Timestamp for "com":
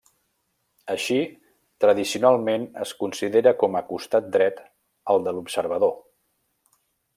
3.65-3.79